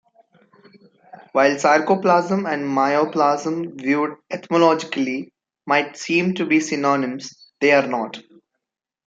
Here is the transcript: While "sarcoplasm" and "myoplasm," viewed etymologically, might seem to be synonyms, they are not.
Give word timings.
While 1.33 1.57
"sarcoplasm" 1.57 2.51
and 2.51 2.63
"myoplasm," 2.67 3.79
viewed 3.79 4.15
etymologically, 4.31 5.31
might 5.67 5.95
seem 5.95 6.33
to 6.33 6.45
be 6.47 6.59
synonyms, 6.59 7.51
they 7.59 7.71
are 7.71 7.85
not. 7.85 8.17